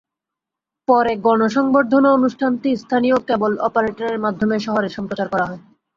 [0.87, 5.61] পরে গণসংবর্ধনা অনুষ্ঠানটি স্থানীয় কেবল অপারেটরের মাধ্যমে শহরে সম্প্রচার করা হয়।